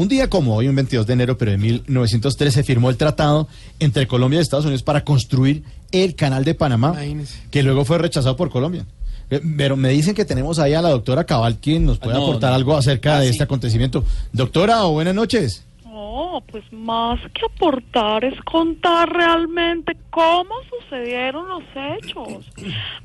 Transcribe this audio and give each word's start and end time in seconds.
Un 0.00 0.08
día 0.08 0.30
como 0.30 0.54
hoy, 0.56 0.66
un 0.66 0.74
22 0.76 1.06
de 1.06 1.12
enero, 1.12 1.36
pero 1.36 1.50
de 1.50 1.58
1913, 1.58 2.62
firmó 2.64 2.88
el 2.88 2.96
tratado 2.96 3.48
entre 3.80 4.06
Colombia 4.06 4.38
y 4.38 4.42
Estados 4.42 4.64
Unidos 4.64 4.82
para 4.82 5.04
construir 5.04 5.62
el 5.92 6.14
canal 6.14 6.42
de 6.44 6.54
Panamá, 6.54 6.92
Imagínese. 6.94 7.38
que 7.50 7.62
luego 7.62 7.84
fue 7.84 7.98
rechazado 7.98 8.34
por 8.34 8.48
Colombia. 8.48 8.86
Eh, 9.30 9.40
Pero 9.58 9.76
me 9.76 9.90
dicen 9.90 10.14
que 10.14 10.24
tenemos 10.24 10.58
ahí 10.58 10.72
a 10.72 10.80
la 10.80 10.88
doctora 10.88 11.24
Cabal, 11.24 11.58
quien 11.58 11.84
nos 11.84 11.98
puede 11.98 12.16
Ah, 12.16 12.18
no, 12.20 12.24
aportar 12.28 12.50
no. 12.50 12.56
algo 12.56 12.76
acerca 12.78 13.16
Ah, 13.16 13.20
de 13.20 13.26
sí. 13.26 13.32
este 13.32 13.44
acontecimiento. 13.44 14.02
Doctora, 14.32 14.82
buenas 14.84 15.14
noches. 15.14 15.64
No, 15.84 16.42
pues 16.50 16.64
más 16.72 17.20
que 17.34 17.44
aportar 17.54 18.24
es 18.24 18.40
contar 18.42 19.12
realmente 19.12 19.96
cómo 20.10 20.54
sucedieron 20.80 21.46
los 21.48 21.62
hechos. 21.74 22.44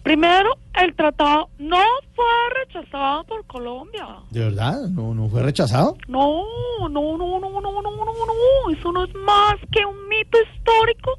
Primero, 0.01 0.57
el 0.81 0.95
tratado 0.95 1.49
no 1.59 1.81
fue 2.15 2.25
rechazado 2.75 3.23
por 3.23 3.45
Colombia. 3.45 4.07
¿De 4.29 4.41
verdad? 4.41 4.87
¿No, 4.89 5.13
no 5.13 5.29
fue 5.29 5.41
rechazado? 5.43 5.97
No, 6.07 6.43
no, 6.81 7.17
no, 7.17 7.39
no, 7.39 7.49
no, 7.49 7.61
no, 7.61 7.81
no, 7.81 7.81
no. 7.81 8.71
Eso 8.71 8.91
no 8.91 9.03
es 9.03 9.15
más 9.15 9.55
que 9.71 9.85
un 9.85 10.07
mito 10.09 10.37
histórico 10.41 11.11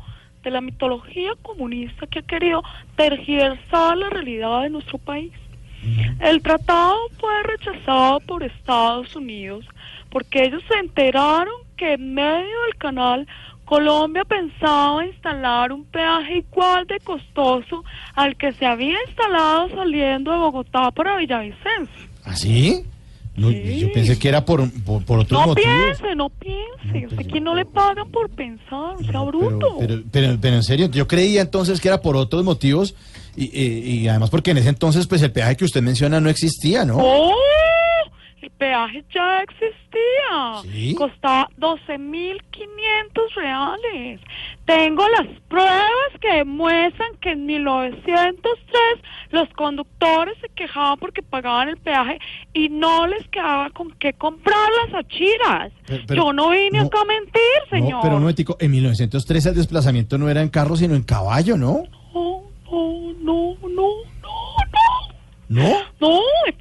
de 0.42 0.50
la 0.50 0.60
mitología 0.60 1.32
comunista 1.42 2.06
que 2.06 2.20
ha 2.20 2.22
querido 2.22 2.62
tergiversar 2.96 3.96
la 3.96 4.10
realidad 4.10 4.62
de 4.62 4.70
nuestro 4.70 4.98
país. 4.98 5.32
El 6.18 6.42
tratado 6.42 6.96
fue 7.20 7.42
rechazado 7.44 8.18
por 8.20 8.42
Estados 8.42 9.14
Unidos 9.14 9.64
porque 10.10 10.44
ellos 10.44 10.62
se 10.66 10.78
enteraron 10.78 11.54
que 11.76 11.92
en 11.92 12.14
medio 12.14 12.62
del 12.62 12.76
canal 12.78 13.28
Colombia 13.66 14.24
pensaba 14.24 15.04
instalar 15.04 15.72
un 15.72 15.84
peaje 15.84 16.38
igual 16.38 16.86
de 16.86 16.98
costoso 17.00 17.84
al 18.14 18.36
que 18.36 18.52
se 18.52 18.64
había 18.64 18.96
instalado 19.08 19.68
saliendo 19.70 20.30
de 20.32 20.38
Bogotá 20.38 20.90
para 20.92 21.16
Villavicencio. 21.16 22.08
¿Así? 22.24 22.82
No, 23.36 23.50
Sí. 23.50 23.80
Yo 23.80 23.92
pensé 23.92 24.18
que 24.18 24.28
era 24.28 24.44
por, 24.46 24.70
por, 24.82 25.04
por 25.04 25.18
otros 25.18 25.38
No 25.40 25.46
motivos. 25.48 25.74
piense, 25.98 26.14
no 26.14 26.30
piense. 26.30 27.00
No, 27.02 27.08
pues, 27.16 27.26
aquí 27.26 27.38
no 27.40 27.54
le 27.54 27.66
pagan 27.66 28.08
por 28.10 28.30
pensar, 28.30 28.94
no 28.94 28.98
sea 29.00 29.06
Pero, 29.08 29.26
bruto. 29.26 29.76
pero, 29.78 30.02
pero, 30.10 30.38
pero 30.40 30.56
en 30.56 30.62
serio, 30.62 30.88
yo 30.90 31.06
creía 31.06 31.42
entonces 31.42 31.78
que 31.80 31.88
era 31.88 32.00
por 32.00 32.16
otros 32.16 32.44
motivos 32.44 32.94
y, 33.36 33.44
y- 33.52 33.90
y 34.00 34.08
además 34.08 34.30
porque 34.30 34.52
en 34.52 34.56
ese 34.58 34.70
entonces 34.70 35.06
pues 35.06 35.20
el 35.20 35.32
peaje 35.32 35.54
que 35.56 35.66
usted 35.66 35.82
menciona 35.82 36.18
no 36.18 36.30
existía, 36.30 36.86
¿no? 36.86 36.96
¡Oh! 36.98 37.34
Peaje 38.58 39.04
ya 39.14 39.40
existía. 39.40 40.62
¿Sí? 40.62 40.94
Costaba 40.94 41.48
12.500 41.58 43.34
reales. 43.34 44.20
Tengo 44.64 45.06
las 45.10 45.26
pruebas 45.48 45.90
que 46.20 46.28
demuestran 46.36 47.16
que 47.20 47.32
en 47.32 47.46
1903 47.46 48.82
los 49.30 49.48
conductores 49.50 50.36
se 50.40 50.48
quejaban 50.50 50.98
porque 50.98 51.22
pagaban 51.22 51.68
el 51.68 51.76
peaje 51.76 52.18
y 52.54 52.68
no 52.68 53.06
les 53.06 53.26
quedaba 53.28 53.70
con 53.70 53.90
qué 53.92 54.12
comprar 54.14 54.56
las 54.86 55.04
achiras. 55.04 55.72
Pero- 55.86 56.02
pero- 56.06 56.22
Yo 56.24 56.32
no 56.32 56.50
vine 56.50 56.80
no, 56.80 56.86
acá 56.86 57.00
a 57.02 57.04
mentir, 57.04 57.42
señor. 57.70 57.90
No, 57.96 58.00
pero 58.02 58.20
no, 58.20 58.28
Etico, 58.28 58.56
en 58.60 58.70
1913 58.70 59.50
el 59.50 59.54
desplazamiento 59.56 60.18
no 60.18 60.28
era 60.28 60.42
en 60.42 60.48
carro 60.48 60.76
sino 60.76 60.94
en 60.94 61.02
caballo, 61.02 61.56
¿no? 61.56 61.82
No, 62.14 62.42
no, 62.70 63.12
no, 63.20 63.56
no, 63.62 63.68
no, 63.68 63.88
no. 64.22 65.06
¿No? 65.48 65.76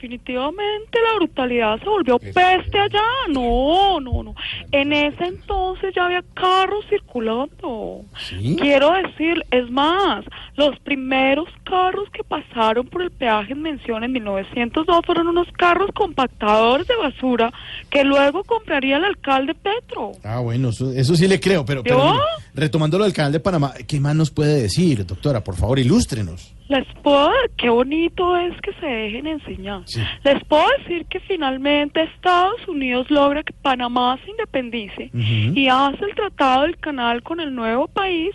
Definitivamente 0.05 0.99
la 1.01 1.15
brutalidad 1.15 1.79
se 1.79 1.85
volvió 1.85 2.19
peste 2.19 2.77
allá. 2.77 3.01
No, 3.29 3.99
no, 3.99 4.21
no. 4.21 4.35
En 4.71 4.93
ese 4.93 5.25
entonces 5.25 5.95
ya 5.95 6.05
había 6.05 6.23
carros 6.35 6.85
circulando. 7.25 8.01
Sí. 8.17 8.55
Quiero 8.59 8.91
decir, 8.93 9.43
es 9.51 9.69
más, 9.69 10.25
los 10.55 10.77
primeros 10.79 11.47
carros 11.63 12.09
que 12.11 12.23
pasaron 12.23 12.87
por 12.87 13.01
el 13.01 13.11
peaje 13.11 13.53
en 13.53 13.61
mención 13.61 14.03
en 14.03 14.11
1902 14.11 15.01
fueron 15.05 15.27
unos 15.27 15.47
carros 15.57 15.89
compactadores 15.93 16.87
de 16.87 16.95
basura 16.95 17.51
que 17.89 18.03
luego 18.03 18.43
compraría 18.43 18.97
el 18.97 19.05
alcalde 19.05 19.53
Petro. 19.55 20.11
Ah, 20.23 20.39
bueno, 20.39 20.69
eso, 20.69 20.91
eso 20.91 21.15
sí 21.15 21.27
le 21.27 21.39
creo, 21.39 21.65
pero, 21.65 21.83
pero 21.83 22.11
mire, 22.13 22.19
retomando 22.53 22.97
lo 22.97 23.05
del 23.05 23.13
canal 23.13 23.31
de 23.31 23.39
Panamá, 23.39 23.73
¿qué 23.87 23.99
más 23.99 24.15
nos 24.15 24.31
puede 24.31 24.61
decir, 24.63 25.05
doctora? 25.05 25.43
Por 25.43 25.55
favor, 25.55 25.79
ilústrenos. 25.79 26.51
Les 26.67 26.85
puedo, 27.03 27.29
qué 27.57 27.69
bonito 27.69 28.35
es 28.37 28.59
que 28.61 28.73
se 28.79 28.87
dejen 28.87 29.27
enseñar. 29.27 29.81
Sí. 29.85 30.01
Les 30.23 30.43
puedo 30.45 30.65
decir 30.79 31.05
que 31.05 31.19
finalmente 31.19 32.01
Estados 32.01 32.67
Unidos 32.67 33.05
logra 33.11 33.43
que 33.43 33.53
Panamá 33.53 34.17
se 34.25 34.31
independice 34.31 35.11
Ujú. 35.13 35.53
y 35.59 35.67
hace 35.67 36.03
el 36.03 36.15
tratado 36.15 36.63
del 36.63 36.75
canal 36.77 37.04
con 37.23 37.39
el 37.39 37.53
nuevo 37.53 37.87
país, 37.87 38.31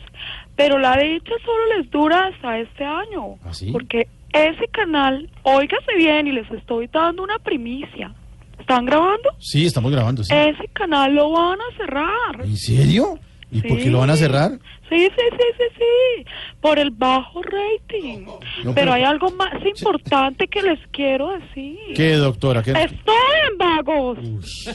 pero 0.57 0.79
la 0.79 0.97
dicha 0.97 1.33
solo 1.45 1.77
les 1.77 1.91
dura 1.91 2.27
hasta 2.29 2.59
este 2.59 2.85
año. 2.85 3.37
¿Ah, 3.45 3.53
sí? 3.53 3.71
Porque 3.73 4.07
ese 4.33 4.67
canal, 4.69 5.29
óigase 5.43 5.95
bien 5.97 6.27
y 6.27 6.33
les 6.33 6.51
estoy 6.51 6.87
dando 6.89 7.23
una 7.23 7.39
primicia. 7.39 8.13
¿Están 8.59 8.85
grabando? 8.87 9.31
Sí, 9.39 9.67
estamos 9.67 9.91
grabando, 9.91 10.23
sí. 10.23 10.33
Ese 10.35 10.69
canal 10.73 11.15
lo 11.15 11.31
van 11.31 11.59
a 11.61 11.77
cerrar. 11.77 12.45
¿En 12.45 12.57
serio? 12.57 13.19
¿Y 13.51 13.63
por 13.63 13.79
qué 13.79 13.85
Sí. 13.85 13.91
lo 13.91 13.99
van 13.99 14.11
a 14.11 14.17
cerrar? 14.17 14.53
Sí, 14.89 14.97
sí, 15.09 15.23
sí, 15.39 15.45
sí, 15.59 15.65
sí, 15.79 16.25
por 16.61 16.79
el 16.79 16.91
bajo 16.91 17.43
rating. 17.43 18.25
No, 18.27 18.39
pero, 18.59 18.75
pero- 18.75 18.93
hay 18.93 19.03
algo 19.03 19.31
más 19.33 19.55
importante 19.65 20.47
que 20.47 20.63
les 20.63 20.79
quiero 20.93 21.31
decir. 21.39 21.79
¿Qué, 21.97 22.13
doctora? 22.15 22.63
¿Qué? 22.63 22.71
Estoy 22.73 23.15
en 23.51 23.59
vagos. 23.59 24.19
Ush. 24.19 24.69